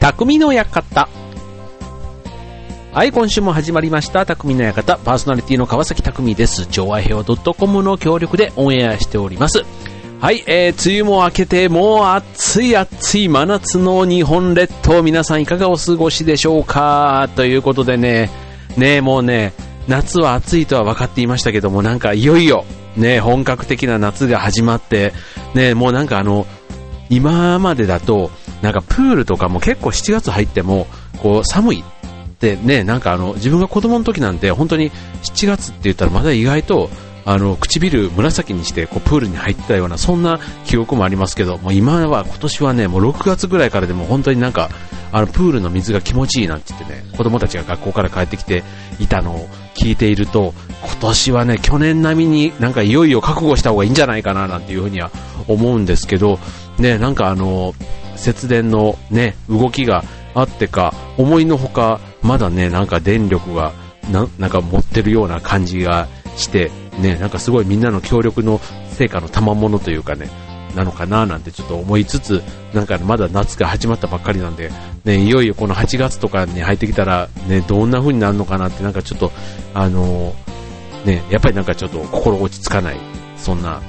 [0.00, 1.08] 匠の館。
[2.92, 4.96] はい、今週も始まりました、匠の館。
[4.96, 6.66] パーソナリティの川崎匠です。
[6.66, 9.62] 超愛平和 .com の協力でオンエアしております。
[10.18, 17.28] はい、えー、梅雨も明けて、もう暑い暑い真夏の日本列島、皆さんいかがお過ごしでしょうか？
[17.36, 18.30] ということでね、
[18.78, 19.52] ねもうね、
[19.86, 22.64] 夏は暑いとは分かっていましたけども、なんかいよいよ、
[22.96, 25.12] ね、本格的な夏が始まって、
[25.52, 26.46] ね、もうなんかあの、
[27.10, 28.30] 今までだと、
[28.62, 30.86] なんかプールとかも結構7月入っても、
[31.22, 34.90] こう寒いってね、なんかあの、自分が子供の時なんて本当に
[35.22, 36.90] 7月って言ったらまだ意外と、
[37.24, 44.70] あの、唇紫にしてこうプールに入ってたような、そんな記憶もありますけど、もう今は今年はね、もう6月ぐらいからでも本当になんか、
[45.12, 48.62] あの、プールの水が気持ちいいなんて言ってね、子供たちが学校から帰ってきて
[49.00, 55.10] いたのを聞いていると、今年はね、去年並みになんかいよいよ覚悟した方がいいんじゃないかななんていうふには
[55.46, 56.38] 思うんですけど、
[56.78, 57.74] ね、なんかあの、
[58.20, 60.04] 節電のね、動きが
[60.34, 63.72] あってか、思いのほか、まだね、なんか電力が、
[64.10, 68.60] ななんか持ってるような感じがして、ね、なんかすごいみんなの協力の
[68.90, 70.28] 成果の賜物というかね、
[70.74, 72.42] なのかななんてちょっと思いつつ、
[72.74, 74.70] なんかまだ夏が始まったばっかりなんで、
[75.04, 79.32] ね、いよいよこの8月とかに入ってきたら、ね、どんな風になるのかなって、なんかちょっと、
[79.74, 82.96] あのー、ね、やっぱりなんかちょっと心落ち着かない、
[83.36, 83.80] そんな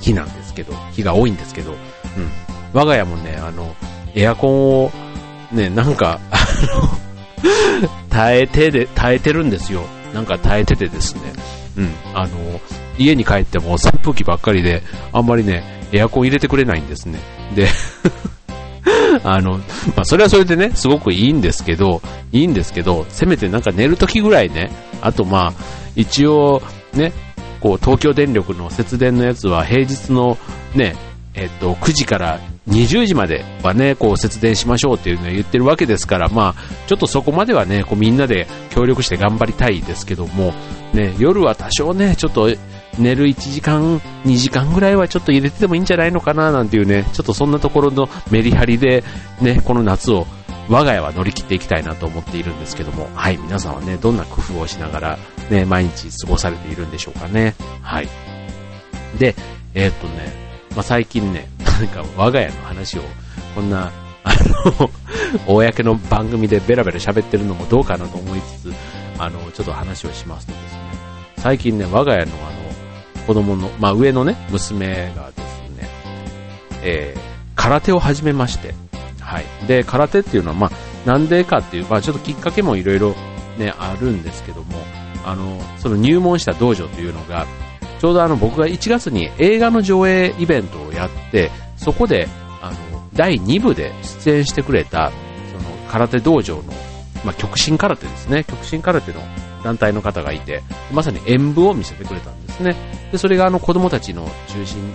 [0.00, 2.49] 日なんですけど、日が多いんですけど、うん。
[2.72, 3.74] 我が家もね、あの、
[4.14, 4.90] エアコンを、
[5.52, 6.36] ね、なんか、あ
[6.76, 7.10] の
[8.08, 9.82] 耐えてで、耐えてるんですよ。
[10.14, 11.32] なんか耐えててですね。
[11.76, 11.94] うん。
[12.14, 12.60] あの、
[12.98, 14.82] 家に帰っても扇風機ばっかりで、
[15.12, 17.18] あんまりね、エアコン入れてくれないんですね。
[17.54, 17.68] で
[19.24, 19.62] あの、ま
[19.98, 22.00] あ、それはそれでね、すごくいいんですけど、
[22.32, 25.52] いいんですけど、せめてなんか寝るときぐらいね、あとまあ、
[25.96, 27.12] 一応、ね、
[27.60, 30.38] こう、東京電力の節電のやつは平日の
[30.74, 30.96] ね、
[31.34, 40.52] えっと、9時から20時まではね、こう節電しましょうっていうのを言ってるわけですから、まあ、ちょっとそこまではね、こうみんなで協力して頑張りたいですけども、
[40.92, 42.48] ね、夜は多少ね、ちょっと
[42.98, 49.04] 寝る1時間、2時間ぐらいはちょっと入れててもいいんじゃないのかななんていうね、ちょっとそんなところのメリハリで、
[49.40, 50.26] ね、この夏を
[50.68, 55.18] 我が家は乗り切っていきたいなと思っているんですけども、はい、皆さんはね、どんな工夫をしながら、
[55.50, 57.54] ね、毎日過ごされているんでしょうかね。
[57.82, 58.08] はい。
[59.18, 59.34] で、
[59.74, 60.32] えー、っとね、
[60.76, 61.48] まあ、最近ね、
[61.80, 63.02] なんか我が家の話を、
[63.54, 63.90] こんな、
[64.22, 64.34] あ
[64.78, 64.90] の、
[65.48, 68.74] 公の番組でベラベラ喋ってるのもどうかなと思いつつ、
[69.18, 70.78] あの、ちょっと話をしますとですね、
[71.38, 75.88] 最近ね、我が家のあの、子供の、まあ、上のね、娘がですね、
[76.82, 77.20] えー、
[77.54, 78.74] 空手を始めまして、
[79.20, 79.44] はい。
[79.66, 80.70] で、空手っていうのは、まあ、
[81.06, 83.14] なんでかっていう、まあ、ちょっときっかけもいろいろ
[83.56, 84.76] ね、あるんですけども、
[85.24, 87.46] あの、その入門した道場というのが、
[88.00, 92.28] ちょうどあの僕が1月に映画の上映イベントをやって、そこで
[92.60, 92.76] あの
[93.14, 95.10] 第2部で出演してくれた
[95.50, 96.62] その空手道場の、
[97.24, 99.20] まあ、極真空手ですね、極真空手の
[99.64, 102.76] 団体の方がいて、まさに演舞を見せてくれたんですね。
[103.12, 104.94] で、それがあの子供たちの中心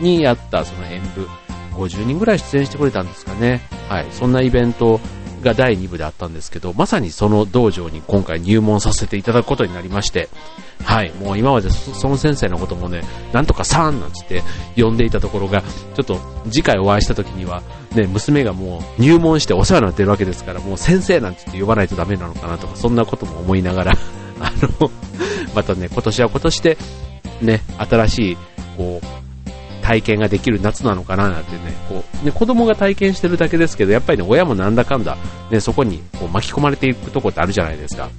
[0.00, 1.26] にあったその演舞、
[1.72, 3.62] 50人ぐらい出演してくれたんですかね。
[3.88, 5.00] はい、そんなイベント
[5.46, 10.28] が第2部であったんですけど、まさにその道場に今回入門させていただくことになりまして、
[10.84, 13.02] はい、もう今までその先生のこともね、
[13.32, 14.42] なんとかさんなんつって
[14.76, 16.18] 呼んでいたところが、ちょっと
[16.50, 17.62] 次回お会いした時には、
[17.94, 23.92] ね、娘がもう入門してお世話になってるわけですから、もう先生なんつって呼ばないとダメなのかなとか、そんなことも思いながら、
[24.40, 24.90] あの、
[25.54, 26.78] またね、今年は今年で、
[27.40, 28.36] ね、新しい、
[28.76, 29.25] こう、
[29.86, 35.16] 体験ができる夏なのかななんてね、こう、ね、子供が体験してるだけですけど、やっぱりね、親もなんだかんだ、
[35.48, 38.10] ね、そこにこう巻き込まれていくとこってあるじゃないですか。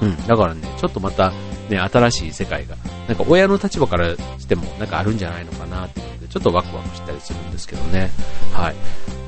[0.00, 1.32] うん、だからね、ちょっとまた、
[1.68, 2.76] ね、新しい世界が、
[3.06, 8.10] なんか親の立場からしても、なんかあるんじゃないのかなっていうので、ちょっとワクワクしたりするんですけどね。
[8.54, 8.74] はい。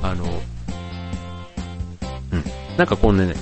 [0.00, 0.24] あの、
[2.32, 2.44] うん。
[2.78, 3.34] なんかこのね、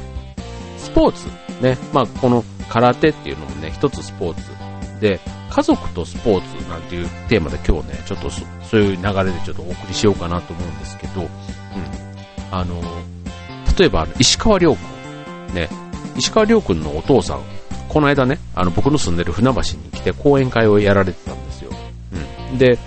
[0.79, 1.29] スポーツ、
[1.63, 11.29] ね、まあこの空手っていうのもね、一つスポーツで、家族とスポーツなんていうテーマで今日ね、ちょっとそういう流れでちょっとお送りしようかなと思うんですけど、うん。
[12.51, 12.81] あの、
[13.79, 14.77] 例えばあの石川遼
[15.49, 15.69] 君、ね、
[16.17, 17.41] 石川遼君のお父さん、
[17.89, 21.73] この間ね、あの僕の住んでる船橋に来て講演会をやられてたんですよ。
[22.53, 22.59] うん。
[22.59, 22.79] で、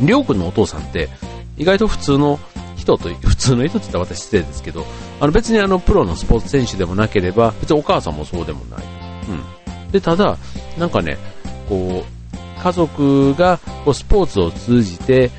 [0.00, 1.08] 遼君のお父さんって
[1.56, 2.38] 意外と普通の
[2.76, 4.84] 人と、普通の人って言ったら私失礼ですけど、
[5.20, 8.84] あの別にあのプロのスポーツ選手でもなければ、別にお母さんもそうでもない。
[9.28, 9.55] うん。
[9.92, 10.36] で、ただ、
[10.78, 11.16] なんかね、
[11.68, 15.30] こう、家族がこうスポーツを通じて、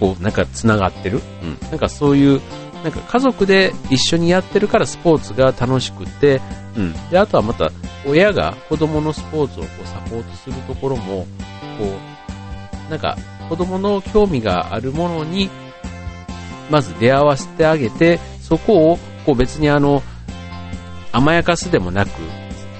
[0.00, 1.20] こう、なんか繋がってる？
[1.42, 1.70] うん。
[1.70, 2.40] なんかそういう、
[2.82, 6.40] なんか家族で一緒にやってるからスポーツが楽しくて、
[6.76, 7.10] うん。
[7.10, 7.70] で、あとはまた、
[8.04, 11.26] 親が子供のスポーツをこうサポートするところも、
[11.78, 11.84] こ
[12.88, 13.16] う、なんか
[13.48, 15.48] 子供の興味があるものに、
[16.68, 20.02] まず出会わせてあげて、そこを、こう別にあの、
[21.12, 22.10] 甘やかすでもなく、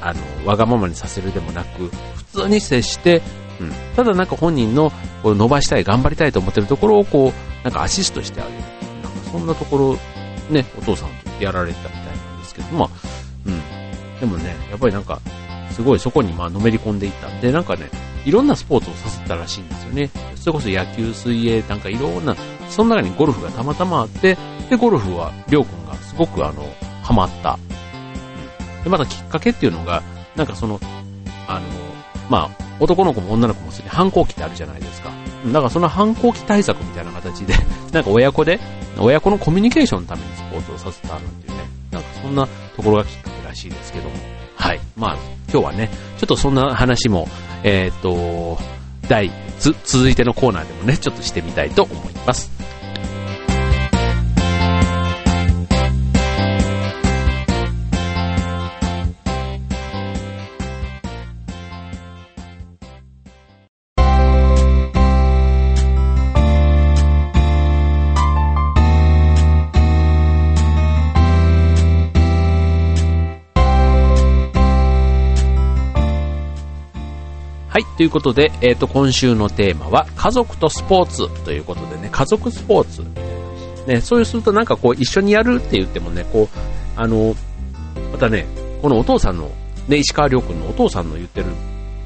[0.02, 1.90] あの、わがままにさせるでもなく、
[2.32, 3.22] 普通に接して、
[3.60, 4.90] うん、ただなんか本人の
[5.22, 8.58] こう伸ばしたい、頑張りたいと思ってるところをこう、なんかアシストしてあげる。
[9.02, 9.98] なんかそんなところ、
[10.52, 11.08] ね、お父さん
[11.38, 12.88] とやられてたみたいなんですけど、まあ、
[13.46, 14.20] うん。
[14.20, 15.20] でもね、やっぱりなんか、
[15.70, 17.88] すごいそこにまあのめり込んでいったで、なんかね、
[18.24, 20.10] いろんなスポーツをさせたらしいんですよね。
[20.36, 22.36] それこそ野球、水泳、なんかいろんな、
[22.68, 24.36] その中にゴルフがたまたまあって、
[24.68, 26.64] で、ゴルフは、りょうくんがすごくあの、
[27.02, 27.58] ハマった。
[28.84, 30.02] で、またきっかけっていうのが、
[30.36, 30.80] なんかその、
[31.46, 31.66] あの、
[32.28, 35.10] まあ、男の子も女の子もすでに反抗期ってあるじゃないですか。
[35.46, 37.54] だからその反抗期対策みたいな形で、
[37.92, 38.60] なんか親子で、
[38.98, 42.46] 親子のコミュニケーションのためにスポーツをさせたなんていうね、なんかそんな
[42.76, 44.16] ところがきっかけらしいですけども。
[44.56, 44.80] はい。
[44.96, 45.16] まあ、
[45.50, 47.28] 今日はね、ちょっとそんな話も、
[47.62, 48.58] えっ、と、
[49.08, 52.61] 第、続いてのコーナーでもね、ちょっとしてみたいと思います。
[78.02, 83.24] ということで、えっ、ー、と、今週のテーマは、家族とスポーツということでね、家族スポーツみたい
[83.86, 83.94] な。
[83.94, 87.36] ね、そうするとなんかこう、一緒にやるって言ってもね、こう、あの、
[88.10, 88.44] またね、
[88.82, 89.52] このお父さんの、
[89.86, 91.46] ね、石川亮君のお父さんの言ってる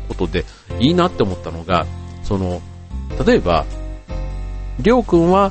[0.07, 0.45] ことで、
[0.81, 1.87] いいなって思ったのが、
[2.23, 2.61] その、
[3.27, 3.65] 例えば、
[4.83, 5.51] 亮君は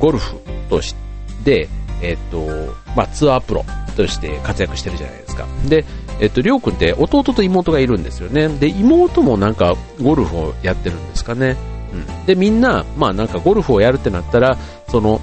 [0.00, 0.34] ゴルフ
[0.70, 0.96] とし
[1.44, 1.68] て、
[2.02, 3.64] えっ、ー、と、まあ、ツアープロ
[3.96, 5.46] として活躍してるじゃないですか。
[5.68, 5.84] で、
[6.20, 8.48] えっと、りょうくんって弟と妹がいるんですよね。
[8.48, 11.56] で、妹もなんかゴルフをやってるんですかね。
[11.92, 12.26] うん。
[12.26, 14.56] で、みんな、まあなんかゴルフをやるってなったら、
[14.88, 15.20] その、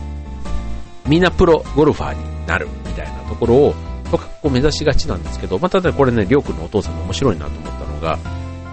[1.08, 3.76] みんなプロゴルファーになるみたいなところを
[4.12, 8.20] と、こう目指しがちなんですけど、まあ、ただこれね、りょうくんのお父さんも面白いなと思ったのが、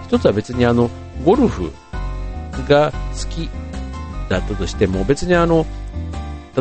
[0.05, 0.89] 一つは別にあの、
[1.23, 1.71] ゴルフ
[2.67, 3.49] が好き
[4.27, 5.65] だったとしても、別にあの、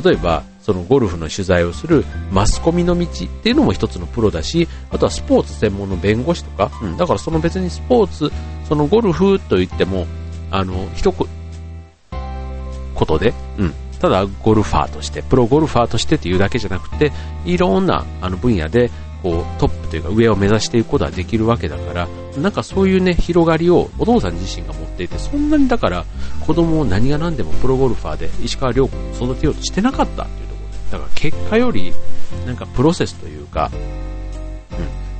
[0.02, 3.08] 例えば、そのゴルフの取材をするマスコミの道っ
[3.42, 8.30] ていうのも一つのプロだし、あとはスポーツ専門の弁護士とか、うん、だからその別にスポーツ、
[8.68, 10.06] そのゴルフといっても、
[10.50, 11.26] あの、一こ
[13.06, 17.12] とで、うん、ただゴルファーとして、プロゴルファーとしてっていうだけじゃなくて、
[17.46, 18.90] いろんなあの分野で
[19.22, 26.04] こうトップというか上を目指していくことはできるわけだから、なんかそういうね、広がりをお父さん自身が持っていて、そんなにだから
[26.46, 30.47] 子供を何が何でもプロゴルファーで石川遼君を育てようとしてなかったっていう
[30.90, 31.92] だから結果より、
[32.46, 33.78] なんかプロセスというか、うん、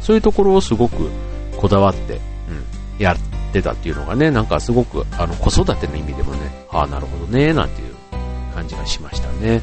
[0.00, 1.10] そういうところをすごく
[1.56, 3.16] こだわって、うん、やっ
[3.52, 7.94] てたっていうのがね、なんかすごく、あの、子育ての意味でもね、ああ、なるほどね、なんていう
[8.54, 9.60] 感じがしましたね。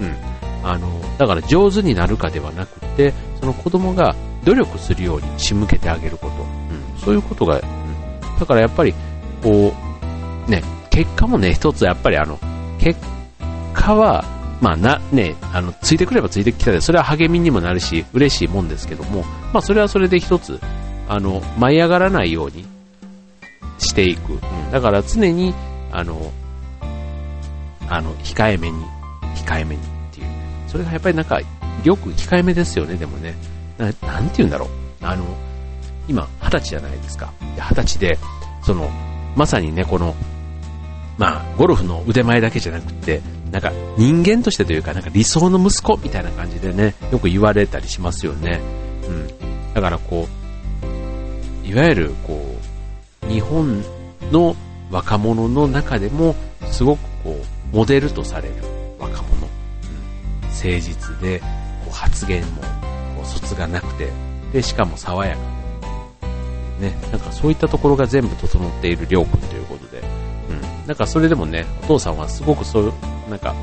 [0.00, 0.16] うん。
[0.62, 0.88] あの、
[1.18, 4.14] だから上手になるかではなくて、その子供が
[4.44, 6.34] 努力するように仕向けてあげること。
[6.42, 7.00] うん。
[7.00, 8.38] そういうことが、うん。
[8.38, 8.94] だからやっぱり、
[9.42, 9.72] こ
[10.46, 12.38] う、ね、結果もね、一つやっぱりあの、
[12.78, 13.00] 結
[13.72, 14.24] 果は、
[14.60, 20.60] まあな、ね、あの、ついてくればついてきたで、それは励みにもなるし、嬉しいもんですけども、まあそれはそれで一つ、
[21.08, 22.66] あの、舞い上がらないように
[23.78, 24.32] していく。
[24.32, 25.54] うん、だから常に、
[25.92, 26.32] あの、
[27.88, 28.84] あの、控えめに、
[29.36, 30.26] 控えめにっていう。
[30.66, 31.40] それがやっぱりなんか、
[31.84, 33.34] よく控えめですよね、でもね。
[33.78, 34.68] なんて言うんだろう。
[35.00, 35.24] あの、
[36.08, 37.32] 今、二十歳じゃないですか。
[37.56, 38.18] 二十歳で、
[38.62, 38.90] その、
[39.36, 40.14] まさにね、この、
[41.16, 48.60] まあ、ゴルフの腕前だけじゃなくて、なんか人間としてというか、なんか理想の息子みたいな感じでね、よく言われたりしますよね。
[49.08, 49.74] うん。
[49.74, 50.28] だからこ
[51.64, 52.56] う、いわゆるこ
[53.26, 53.82] う、日本
[54.32, 54.56] の
[54.90, 56.34] 若者の中でも、
[56.70, 57.40] すごくこ
[57.72, 58.54] う、モデルとされる
[58.98, 59.48] 若者。
[60.42, 61.46] うん、誠実で、こ
[61.88, 62.62] う発言も、
[63.16, 64.08] こう、卒がなくて、
[64.52, 65.58] で、しかも爽やか
[66.80, 70.04] ね、なんかそういったところが全部整っているりょうくんということで、う
[70.84, 70.86] ん。
[70.86, 72.92] なんかそれでもね、お父さんはすごくそういう、
[73.28, 73.54] なんか、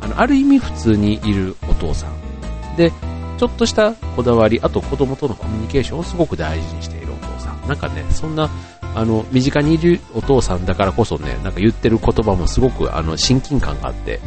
[0.00, 2.76] あの、ある意味普通にいるお父さん。
[2.76, 2.92] で、
[3.38, 7.68] ちょっとしたこだわり、あと子供とのコミュニケーションをすごく大事にしているお父さん。
[7.68, 8.50] なんかね、そんな、
[8.94, 14.22] あの、身近にいるお父さんだからこそね、なんか言ってる言葉もすごく、あの、親近感があって、うん。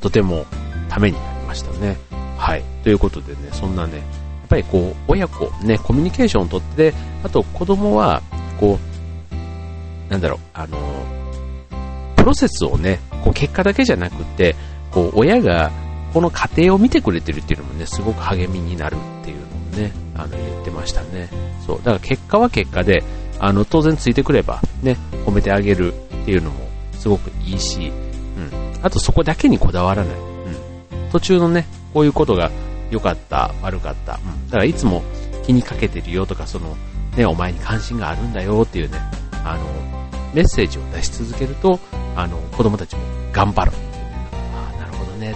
[0.00, 0.46] とても
[0.88, 1.96] ためになりましたね。
[2.36, 2.64] はい。
[2.84, 4.04] ということでね、そんなね、やっ
[4.48, 6.92] ぱりこう、親子、ね、コミュニケーションをとって、
[7.22, 8.22] あと子供は、
[8.60, 10.78] こう、なんだろう、あの、
[12.28, 14.54] ロセスをね、こう結果だけじゃなくて、
[14.90, 15.70] こう親が
[16.12, 21.28] この過程を見てくれてるっていうのもね、すごく励みになるっていうのもね、あの言ってましたね。
[21.66, 21.78] そう。
[21.78, 23.02] だから結果は結果で、
[23.40, 27.92] あの、当然ついてくればね、褒めてあげるっていうのもすごくいいし、
[28.36, 28.72] うん。
[28.82, 30.16] あとそこだけにこだわらない。
[30.16, 31.10] うん。
[31.10, 32.50] 途中のね、こういうことが
[32.90, 34.14] 良かった、悪かった。
[34.14, 34.46] うん。
[34.48, 35.02] だからいつも
[35.44, 36.76] 気にかけてるよとか、その、
[37.16, 38.98] ね、お前に関心があるんだよっていうね、
[39.44, 39.88] あの、
[40.34, 41.78] メッセージを出し続けると、
[42.18, 43.70] あの、子供たちも頑張る。
[44.52, 45.32] ああ、なるほどね。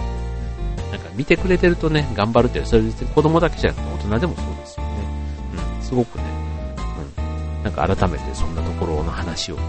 [0.91, 4.91] なんか見てくれてるとね、頑張るって、それ別に子供だけじゃなくて大人でもそうですよね。
[5.77, 6.25] うん、すごくね、
[7.17, 7.21] う
[7.61, 9.65] ん、なんか改めてそんなところの話を聞いて、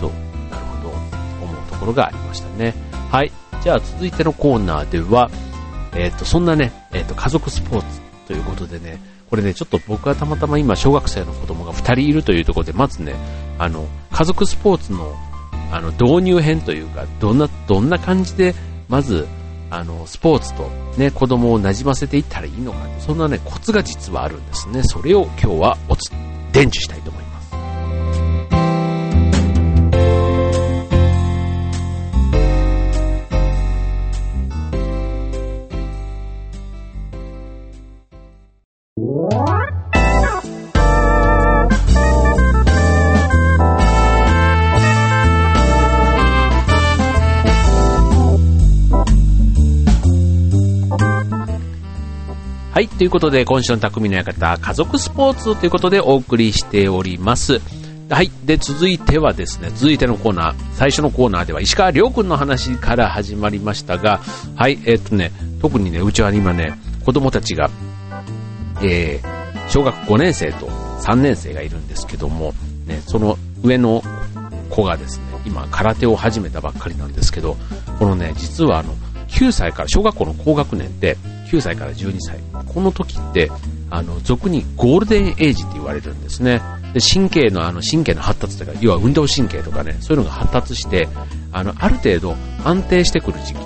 [0.00, 0.10] そう、
[0.50, 2.74] なるほど、思うところがありましたね。
[3.12, 3.30] はい。
[3.62, 5.30] じゃあ続いてのコーナーでは、
[5.94, 8.98] えっ、ー、と、そんなね、えっ、ー、と、家族スポーツということでね、
[9.30, 13.14] これね、ちょっと僕はたまたま今、小学生の子供が2人いるというところで、まずね、
[13.58, 13.86] あの、
[14.18, 15.14] 家族スポーツの、
[15.70, 18.52] あの、導入編というか、どんな、どんな感じで、
[18.88, 19.28] まず、
[19.70, 24.82] あの、スポーツとね、子供をなじませていったらいいのか、そんなね、コツが実はあるんですね。
[24.82, 26.10] それを今日はおつ、
[26.50, 27.27] 伝授したいと思います。
[52.98, 57.60] ということで、今週の匠の館、家族スポーツということでお送りしております。
[58.10, 58.30] はい。
[58.44, 64.18] で、続いてはですね、続いてのコーナー、最初のコーナーでは石川亮君の話から始まりましたが、
[64.56, 64.80] はい。
[64.84, 65.30] えー、っとね、
[65.62, 67.70] 特にね、うちは今ね、子供たちが、
[68.82, 72.52] えー、小学5年生と3年生がいるんですけども、
[72.84, 74.02] ね、その上の
[74.70, 77.56] 子がですね、今空手を始めたばっかりなんですけど、
[78.00, 78.96] このね、実はあの、
[79.28, 81.16] 9歳から小学校の高学年で、
[81.48, 82.38] 9歳から12歳。
[82.66, 83.50] この時って、
[83.90, 86.60] あの、俗にゴールデンエイジって言われるんですね。
[86.92, 91.08] で、神経のあの、神経の発達というか、要は運動神経とかね、そういうのが発達して、
[91.52, 93.58] あの、ある程度安定してくる時期。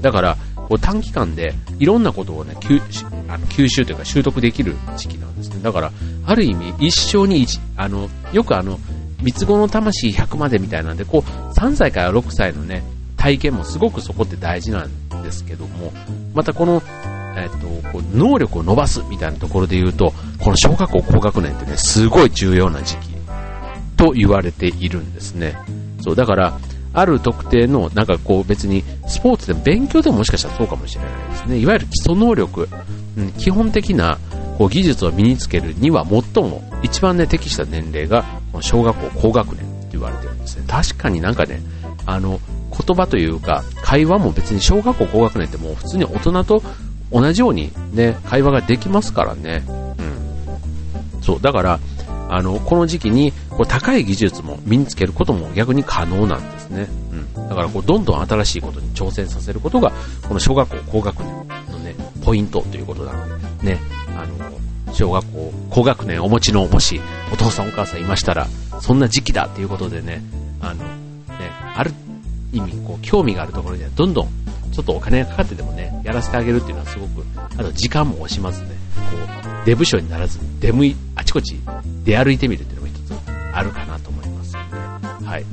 [0.00, 2.80] だから、こう短期間でいろんなことをね、吸
[3.28, 5.60] あの吸収というか習得できる時期なんですね。
[5.62, 5.92] だから、
[6.26, 8.78] ある意味、一生に一、あの、よくあの、
[9.22, 12.82] 三つ子の魂100までみたいなんで、こう、3歳から6歳のね、
[13.16, 14.90] 体験もすごくそこって大事なん
[15.24, 15.92] ですけども、
[16.34, 16.82] またこの、
[17.36, 23.14] えっ、と、こう能力を伸ばすみたいなところで言うと、この小学校高学年ってね、すごい重要な時期
[23.96, 25.56] と言われているんですね。
[26.00, 26.58] そう、だから、
[26.92, 31.58] ある特定の、なんかこう別に、スポーツでも勉強でももしかしたらそうかもしれないですね。
[31.58, 32.68] いわゆる基礎能力、
[33.18, 34.18] うん、基本的な
[34.58, 40.64] こう技術を身につけるには最も一番ね適した年齢がこの小学校高学年って言われてるんですね。
[40.68, 41.60] 確かになんかね、
[42.06, 42.40] あの、
[42.74, 46.62] 言葉というか、会話も別に小学校高学年ってもう普通に大人と
[47.10, 49.62] 同じようにね、会話ができますからね。
[49.68, 51.22] うん。
[51.22, 51.80] そう、だから、
[52.28, 56.88] あの、この時期に、こう、高い技術も身につけることも逆に可能なんですね。
[57.36, 57.48] うん。
[57.48, 59.92] だから、こう、どんどん新しいことに挑戦させることが、
[60.26, 63.80] この小学校高学年のね、ポイントということなので、ね、
[64.16, 67.00] あの、小学校高学年お持ちの、もし、
[67.32, 68.48] お父さんお母さんいましたら、
[68.80, 70.22] そんな時期だっていうことでね、
[70.60, 70.84] あの、ね、
[71.76, 71.92] ある
[72.54, 74.28] 意味、こう、興味があるところにはどんどん、
[74.72, 78.68] ちょっとお金がかかってでもね、やらせてあげるっていうのはすごく、あと時間も惜しまずね、
[79.10, 79.16] こ
[79.62, 81.60] う、出部署にならず、出向い、あちこち
[82.04, 83.14] 出歩いてみるっていうのも一つ
[83.52, 85.44] あるかなと思いますので、はい。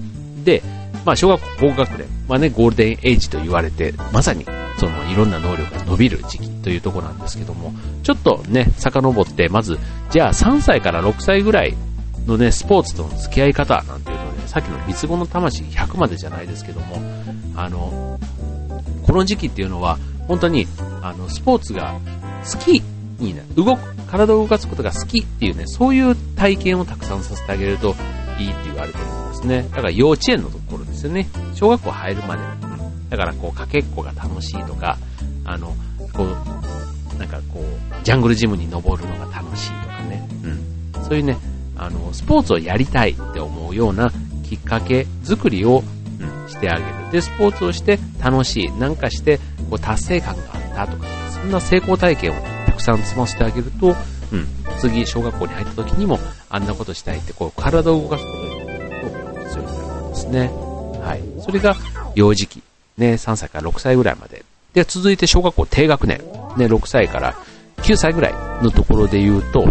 [0.43, 0.63] で、
[1.05, 4.45] まあ、小学校高学年、まあね、ゴールデンエイジと言われて、まさに、
[4.77, 9.79] その、いろんな能力が伸びる時期というところなんですけども、ちょっとね、遡って、まず、
[10.11, 11.75] じゃあ3歳から6歳ぐらい
[12.27, 16.97] のね、スポーツとの付き合い方なんていうとね、さっきの三つ子の魂100までじゃないですけども、
[17.55, 18.19] あの、
[19.05, 19.97] この時期っていうのは、
[20.27, 20.67] 本当に、
[21.01, 21.99] あの、スポーツが
[22.51, 22.81] 好き
[23.19, 27.95] になる、動く、体を動かすことが好きっていうね、そういう体験をたくさんさせてあげると
[28.39, 29.63] いいって言われてるんですね。
[29.71, 31.27] だから幼稚園のところですよね。
[31.55, 32.41] 小学校入るまで。
[33.09, 34.97] だからこう、かけっこが楽しいとか、
[35.43, 35.75] あの、
[36.13, 40.27] こう、なんかこう、ジャングルジムに登るのが楽しいとかね。
[40.43, 41.03] うん。
[41.03, 41.37] そういうね、
[41.75, 44.11] あの、スポーツをやりたいって思うような
[44.47, 45.83] きっかけ作りを、
[46.19, 47.11] うん、してあげる。
[47.11, 49.37] で、スポーツをして楽しい、なんかして、
[49.69, 52.35] こう、達成感があったとか、そんな成功体験を
[52.65, 53.95] たくさん積ませてあげると、
[54.31, 54.47] うん、
[54.79, 60.51] 次、小学校に入った時にも、あんなことしたいって、こう、体を動かすことによって強くなるんですね。
[61.01, 61.41] はい。
[61.43, 61.75] それが、
[62.15, 62.61] 幼児期。
[62.97, 64.43] ね、3歳から6歳ぐらいまで。
[64.73, 66.19] で、続いて小学校低学年。
[66.57, 67.35] ね、6歳から
[67.77, 69.67] 9歳ぐらいのところで言うと、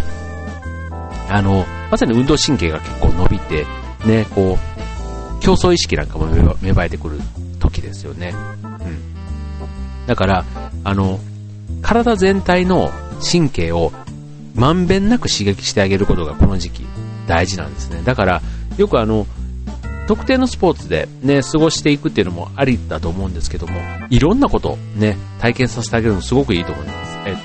[1.29, 3.67] あの、まさに運動神経が結構伸びて、
[4.07, 7.19] ね、こう、競争意識なんかも芽生えてくる
[7.59, 8.35] 時ですよね。
[8.63, 10.07] うん。
[10.07, 10.45] だから、
[10.85, 11.19] あの、
[11.83, 13.93] 体全体の神経を
[14.55, 16.87] まんべんなく刺激してあげることがこの時期
[17.27, 18.03] 大事なんですね。
[18.05, 18.43] だから、
[18.77, 19.27] よくあの、
[20.07, 23.81] 特定のスポーツでね、過ごしていくっていうのもありだと思うんですけども、
[24.11, 27.19] いろんなことね、体験させてあげるのすごくいいと思います。
[27.27, 27.37] えっ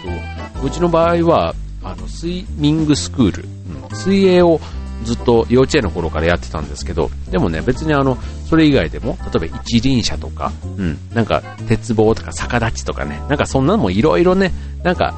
[0.62, 3.48] と、うちの場合は、あの、スイミングスクール、
[3.96, 4.60] 水泳を
[5.04, 8.18] ずっと幼稚園の頃からやってたんですけど、でもね、別にあの、
[8.50, 14.52] それ以外でも、例えば一輪車とか、うん、なんか鉄棒とか逆立ちとかね、なんかそんなのもいろいろね、
[14.84, 15.14] なんか、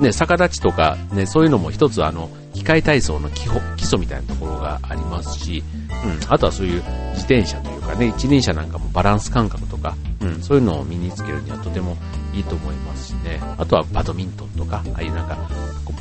[0.00, 5.62] ね、逆立ちとか、ね、そういうのも一つあの、機械体操の基基礎みたいなところがありますし、
[6.04, 6.82] うん、あとはそういう
[7.12, 11.96] 自転車というかね、一輪車なんかもバランス感覚とか、うん、そういうのを身につけるにはとても
[12.38, 13.40] いいと思いますしね。
[13.58, 15.36] あとはバドミントンとか、ああいうなんか、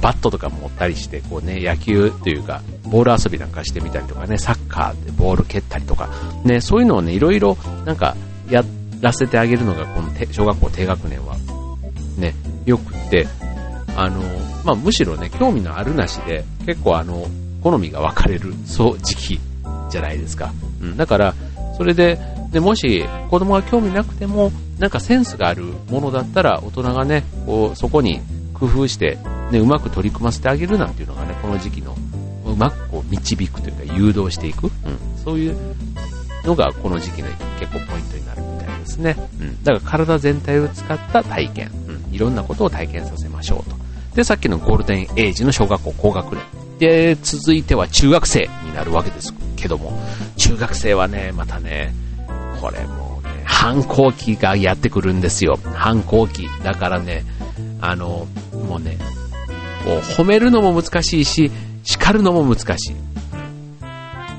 [0.01, 6.09] バットとか持ったりして、こうね、野球というか、ボール遊びなんかしてみたりとかね、サッカーでボール蹴ったりとか、
[6.43, 8.15] ね、そういうのをね、いろいろなんか
[8.49, 8.63] や
[9.01, 11.35] らせてあげるのが、この小学校低学年は、
[12.17, 13.27] ね、よくって、
[13.95, 14.21] あの、
[14.63, 17.27] まあ、むしろね、興味のあるなしで、結構あの、
[17.63, 19.39] 好みが分かれる、そう時期
[19.89, 20.53] じゃないですか。
[20.81, 21.33] うん、だから、
[21.77, 22.19] それで、
[22.51, 28.21] で、もし子供が興味なくても、なんかセンスがあるものだったら、大人がね、こう、そこに
[28.53, 29.17] 工夫して、
[29.51, 31.95] ね、うまく取り組ませてあげるなんていうのがね、この時期の、
[32.45, 34.71] うまくこう、導くというか、誘導していく、うん、
[35.23, 35.57] そういう
[36.45, 37.27] のがこの時期の
[37.59, 39.15] 結構ポイントになるみたいですね。
[39.39, 43.75] うん、だから体全体を使った体験、うん、いろんなことを体験させましょうと。
[44.15, 46.43] で、さっきのゴールデンエイジの小学校高学年。
[46.79, 49.99] で、続いては中学生になるわけですけども、
[50.37, 51.93] 中学生はね、またね、
[52.61, 55.59] これもうね、反抗期がやってくるんですよ。
[55.73, 56.47] 反抗期。
[56.63, 57.23] だからね、
[57.81, 58.97] あの、もうね、
[59.85, 61.51] こう褒めるのも難しいし、
[61.83, 62.95] 叱るのも難しい。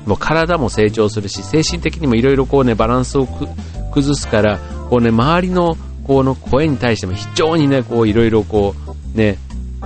[0.05, 3.27] もう体も成長するし、精神的にもいろいろこうね、バランスを
[3.93, 4.59] 崩すから、
[4.89, 8.73] こうね、周りのこの声に対しても非常にね、こういろいろこ
[9.15, 9.37] う、ね、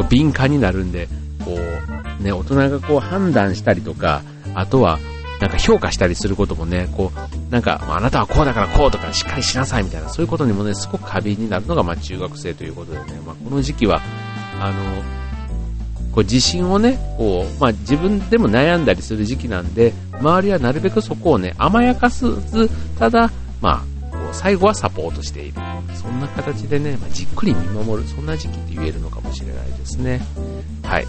[0.09, 1.07] 敏感になるんで、
[1.43, 1.57] こ
[2.19, 4.21] う、ね、大人がこう判断したりとか、
[4.55, 4.99] あとは、
[5.43, 14.01] なんか評価したりすることもね、こう、なんか、あなたはこうだからこうとかしっかりしなさいみたいな、そういうことにもね、すごく過敏になるのが、まあ中学生ということでね、まあこの時期は、
[14.61, 15.03] あの、
[16.13, 23.29] こう自信をね、こう、まあ自分でも悩んだりする時期なんで、周りはなるべくそこをね、甘やかすず、ただ、
[23.59, 25.59] まあ、最後はサポートしている。
[26.03, 30.21] そんな形でね、まあ、じっくり見守る、そんな時期って言えるのかもしれないですね。
[30.83, 31.05] はい。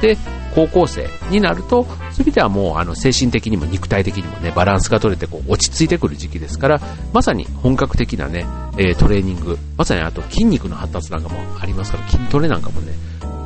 [0.00, 0.16] で、
[0.54, 6.80] 高校生になると、そういう意味ではもう、あの、精神的にも肉体的にもね、バランスが取れて、こう、落ち着いてくる時期ですから、
[7.12, 8.46] まさに本格的なね、
[8.78, 12.94] え、トレーニング、まさにあと筋肉の発達なんかもありますから、筋トレなんかもね、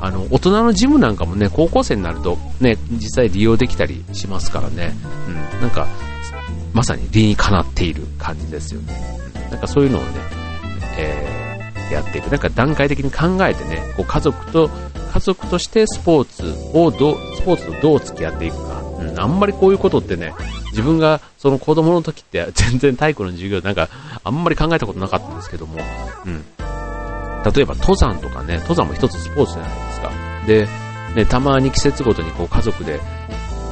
[0.00, 4.94] あの、大人のジムなんかもね、高校生になると、ね、実際利用できたりしますからね、
[5.28, 5.88] うん、なんか、
[6.72, 8.94] まさに理にかなっている感じですよね。
[9.50, 10.08] なんかそういうのをね、
[10.98, 12.30] えー、やっていく。
[12.30, 14.70] なんか段階的に考えてね、こう家族と、
[15.12, 16.44] 家族としてスポーツ
[16.76, 18.82] をどう、スポーツとどう付き合っていくか。
[18.98, 20.32] うん、あんまりこういうことってね、
[20.70, 23.88] 自分がその子供の時って 全然体育の授業なんか
[24.24, 25.78] あんまり考えたことなかったんですけども、
[26.26, 26.44] うん。
[27.54, 30.10] 例えば登山とかね、登山も一つスポーツじゃないですか。
[30.46, 30.68] で、
[31.14, 33.00] ね、たまに季節ごとにこう家族で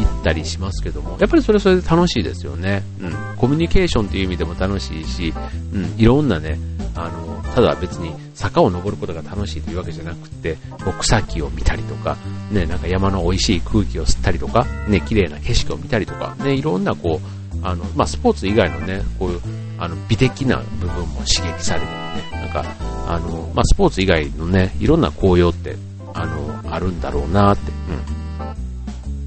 [0.00, 2.82] 行ったりしますけども、やっぱりそれはそれで楽しいですよね。
[3.00, 3.14] うん。
[3.36, 5.32] コミュニケーションという意味でも楽しいし、
[5.72, 6.58] うん、いろんなね、
[6.94, 12.16] あの、ただ別に坂を登ることが楽しいというわけじゃなくて、こう草木を見たりとか、
[12.50, 19.40] ね、なんか山の美味しい空気を吸ったりとか、ね、綺麗な景色を見たりとか、ね、いろんなこう、あの、まあ、スポーツ以外のね、こういう、
[19.78, 21.92] あの、美的な部分も刺激されるね、
[22.32, 22.64] なんか、
[23.08, 25.76] あの、まあ、スポーツ以外のね、いろんな紅葉って、
[26.14, 28.20] あの、あるんだろうなって、うん。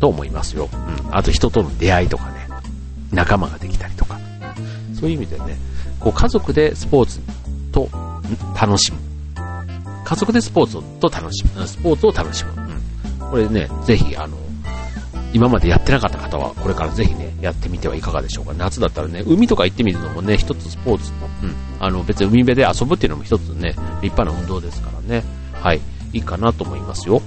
[0.04, 0.68] と思いますよ。
[0.74, 1.16] うん。
[1.16, 2.50] あと人との出会いとかね、
[3.14, 4.20] 仲間ができたりとか。
[5.00, 5.58] そういう意味でね、
[5.98, 7.22] こう家族でスポーツ
[7.72, 7.88] と
[8.60, 8.98] 楽しむ。
[10.04, 11.66] 家族でスポーツと楽しむ。
[11.66, 12.52] スポーツを楽しむ。
[13.22, 13.30] うん。
[13.30, 14.36] これね、ぜひ、あの、
[15.32, 18.54] 今までやってなかった方は、これからぜひね、やってみてはいかがでしょうか。
[18.58, 21.56] 夏だったらね、海とか行ってみるのもね、一つスポーツの、うん。
[21.80, 23.70] あの、別に海辺で遊ぶっていうのも一つね、
[24.02, 25.24] 立派な運動ですからね。
[25.54, 25.80] はい。
[26.12, 27.22] いいかなと思いますよ。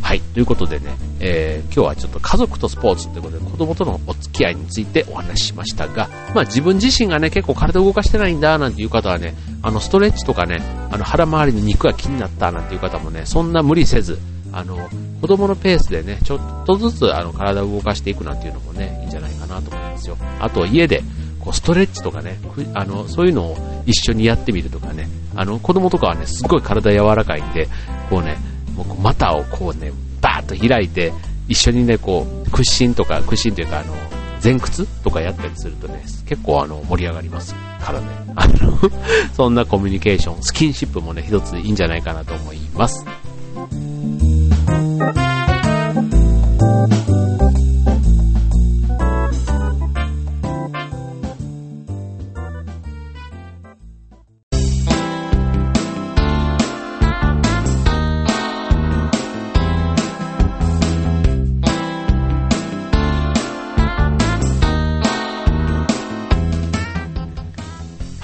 [0.00, 0.20] はい。
[0.20, 10.58] ということでね、えー、今日はちょっと家族とスポーツということで子供とのお付き合いについてお話ししましたが、まあ自分自身がね、結構体を動かしてないんだなんていう方はね、あのストレッチとかね、
[10.90, 14.18] あの腹回りの肉が気になったなんていう方もね、そんな無理せず、
[14.52, 14.88] あの、
[15.20, 20.16] 子供のペースでね、ちょっとずつあの体を動かしていくなんていうのもね、いいんじゃないかなと思いますよ。
[20.40, 21.02] あと家で、
[21.40, 22.38] こうストレッチとかね、
[22.74, 27.68] あの、そういうのを一緒にやってみるとかね、あの、子供とかはね、すごい体柔らかいんで、
[28.08, 28.38] こうね、
[28.74, 31.12] もう股をこうね、ーっと開いて、
[31.48, 33.94] 一緒にね、こう、屈伸とか、屈伸というか、あの、
[34.42, 38.06] 前屈とかやったりするとね、結構あの、盛り上がりますからね。
[38.36, 38.78] あの
[39.34, 43.04] そんなコミュニケーション、スキンシップもね、一ついいんじゃないかなと思います。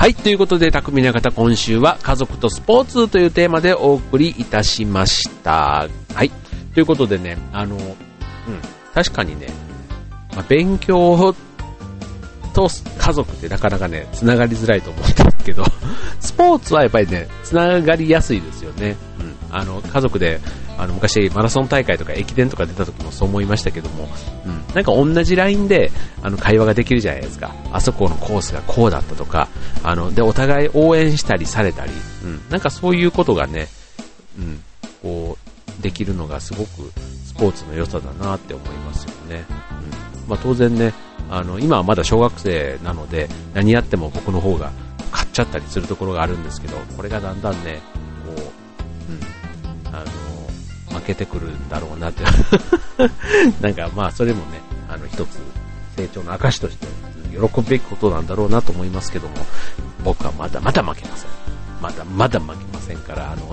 [0.05, 5.89] はい、ということで、匠の方、今週は家族とスポーツというテーマでお送りいたしました。
[6.13, 6.31] はい。
[6.75, 7.83] ということでね、あの、うん、
[8.93, 9.47] 確かにね、
[10.37, 11.35] まあ、勉強
[12.53, 15.65] と家族ってなかなかね、つながりづらいと思うんですけど、
[16.21, 18.97] スポーツはやっぱりね、つながりやすいですよね。
[19.55, 20.41] あの、家族で、
[20.77, 24.09] あの、昔マラソン大会とか駅伝とか出た時もそう思いましたけども、
[24.45, 24.75] うん。
[24.75, 25.91] なんか同じラインで、
[26.23, 27.55] あの、会話ができるじゃないですか。
[27.73, 29.49] あそこのコースがこうだったとか、
[29.83, 31.93] あの、で、お互い応援したりされたり、
[32.25, 32.41] うん。
[32.51, 33.69] なんかそういうことがね、
[34.39, 34.61] うん、
[35.03, 36.93] こう、できるのがすごく
[37.25, 39.45] スポーツの良さだなって思いますよね。
[40.25, 40.29] うん。
[40.31, 40.93] まあ当然ね、
[41.31, 44.73] あの、今はまだ小学生なので、何やっても僕の方が
[45.13, 47.81] 勝っちゃったりするところがあるんですけど、これがだんだんね、
[48.27, 49.21] こう、うん、
[50.01, 50.05] あ
[50.93, 52.25] の、負けてくるんだろうなって。
[53.61, 55.41] なんかまあそれもね、あの一つ
[55.97, 56.87] 成長の証として
[57.31, 59.35] 喜ぶべきことなんだろうなと思いますけども、
[60.05, 61.31] 僕はまだまだ負けません。
[61.81, 63.53] まだまだ負けませんから、あの、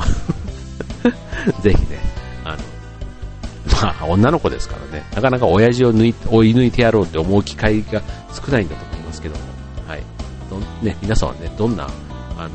[1.62, 2.00] ぜひね、
[2.46, 2.58] あの、
[3.82, 8.02] まあ、女の子ですからね、なかなか親父を抜い追い抜いてやろうって思う機会が
[8.34, 9.42] 少ないんだと思いますけども、
[9.88, 10.04] はい。
[10.50, 11.88] どね、皆さんはね、どんな、
[12.38, 12.52] あの、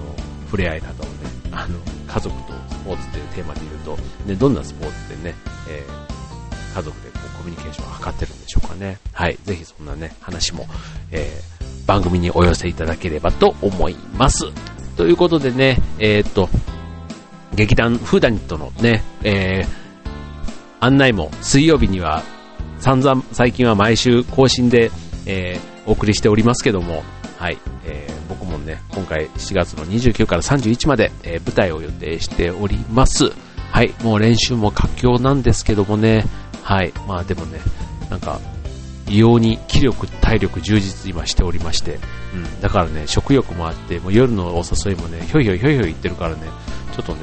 [0.47, 1.13] 触れ合い方をね、
[1.51, 5.35] あの、家族とスポーツというテーマで言うと、ね、どんなスポーツでね、
[5.69, 6.17] えー
[6.77, 8.99] 家族でこうコミュニケーションを図ってるんでしょうかね。
[9.15, 9.39] はい。
[9.45, 10.67] ぜひそんなね、話も、
[11.11, 14.47] えー番組にお寄せいただければと思います。
[14.97, 16.51] ということでね、えーっと、
[17.55, 19.87] 劇団フーダニットのね、えー
[20.81, 22.23] 案内も水曜日には
[22.79, 24.91] 散々最近は毎週更新で、
[25.25, 27.05] えーお送りしておりますけども、
[27.39, 33.33] はい、えー僕もね、今回7月の29から31まで、えー舞台を予定しております。
[33.71, 36.25] はい、もう練習も佳境なんですけどもね、
[36.63, 37.61] はい、まあでもね、
[38.11, 38.41] なんか、
[39.09, 41.99] 異様に気力、体力充実今しておりまして、
[42.35, 46.41] うん、だからね、食欲もあって、もう夜のお誘いもね、ひょいひょいひょいひょい言ってるからね、
[46.95, 47.21] ちょっとね、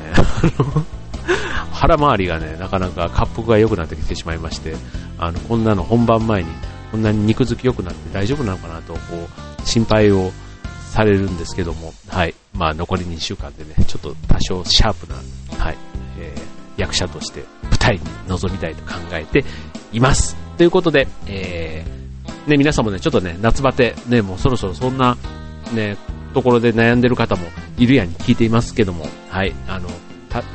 [1.73, 4.75] 腹回りがね、なかなか滑腹が良くなってきてしまいまして、
[5.17, 6.49] あの、こんなの本番前に、
[6.91, 8.99] こんなに肉付き良くなって大丈夫なのかなと、こ、
[9.65, 10.31] 心配を
[10.91, 12.35] されるんですけども、はい。
[12.53, 15.15] まあ、残り2週間でね、ちょっと多少シャープな、
[15.57, 15.77] はい、
[16.19, 19.43] えー役者として舞台に臨みたいと考えて
[19.91, 20.35] います。
[20.57, 25.17] ということで、えーね、皆さんもね、ちょっとね、夏バテ、ね、もうそろそろそんな、
[25.73, 25.97] ね、
[26.33, 27.47] ところで悩んでる方も
[27.77, 29.89] いるやんに聞いていますけども、はい、あの、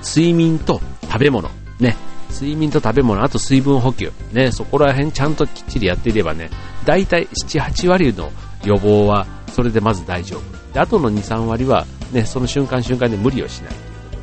[0.05, 1.97] 睡眠と食べ物、ね、
[2.31, 6.51] 睡眠と食べ物、あと水分補給、ね、そこら辺ちゃんときっちりやっていればね、
[6.85, 8.31] だいたい7、8割の
[8.65, 10.73] 予防はそれでまず大丈夫。
[10.73, 14.23] で、あとの2、3割はね、その瞬間瞬間で無理をしないということでね、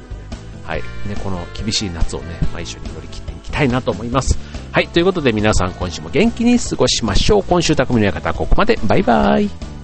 [0.64, 4.38] はい、ね、この厳しい夏をね、まあ、一緒に乗り切っていきたいなと思います。
[4.72, 7.44] はい、ということで皆さん今週も元気に過ごしましょう。
[7.44, 8.78] 今週匠の館はここまで。
[8.88, 9.75] バイバイ。